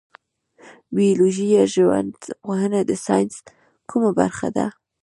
[0.95, 3.35] بیولوژي یا ژوند پوهنه د ساینس
[3.89, 4.65] کومه برخه ده